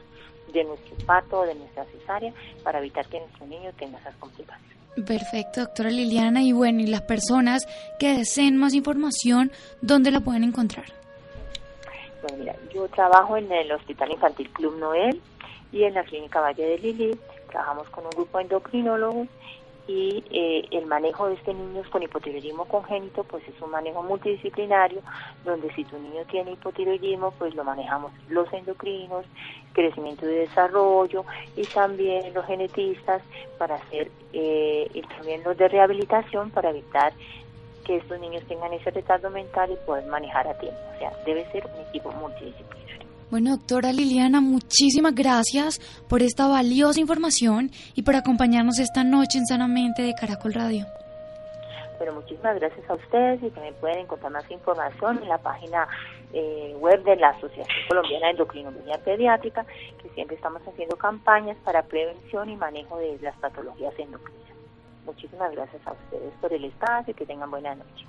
[0.52, 2.34] de nuestro parto o de nuestra cesárea
[2.64, 4.72] para evitar que nuestro niño tenga esas complicaciones.
[5.06, 6.42] Perfecto, doctora Liliana.
[6.42, 7.66] Y bueno, y las personas
[8.00, 10.86] que deseen más información, ¿dónde la pueden encontrar?
[12.22, 15.22] Bueno, mira, yo trabajo en el Hospital Infantil Club Noel
[15.72, 17.18] y en la Clínica Valle de Lili.
[17.50, 19.28] Trabajamos con un grupo de endocrinólogos
[19.88, 25.02] y eh, el manejo de este niño con hipotiroidismo congénito pues es un manejo multidisciplinario
[25.44, 29.26] donde si tu niño tiene hipotiroidismo pues lo manejamos los endocrinos,
[29.74, 31.26] crecimiento y desarrollo
[31.56, 33.22] y también los genetistas
[33.58, 37.14] para hacer eh, y también los de rehabilitación para evitar
[37.86, 40.80] que estos niños tengan ese retardo mental y poder manejar a tiempo.
[40.96, 42.81] O sea, debe ser un equipo multidisciplinario.
[43.32, 45.80] Bueno, doctora Liliana, muchísimas gracias
[46.10, 50.86] por esta valiosa información y por acompañarnos esta noche en Sanamente de Caracol Radio.
[51.98, 55.88] Pero muchísimas gracias a ustedes y también pueden encontrar más información en la página
[56.34, 59.66] eh, web de la Asociación Colombiana de Endocrinología Pediátrica,
[60.04, 64.42] que siempre estamos haciendo campañas para prevención y manejo de las patologías endocrinas.
[65.06, 68.06] Muchísimas gracias a ustedes por el espacio y que tengan buena noche.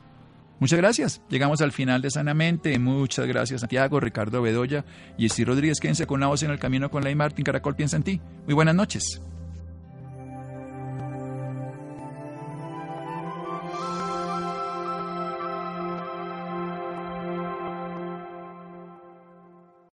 [0.63, 1.21] Muchas gracias.
[1.29, 2.79] Llegamos al final de Sanamente.
[2.79, 4.85] Muchas gracias, Santiago, Ricardo Bedoya
[5.19, 5.81] y Esti Rodríguez.
[5.81, 7.45] Quédense con la voz en el camino con Ley Martín.
[7.45, 8.21] Caracol piensa en ti.
[8.47, 9.21] Muy buenas noches.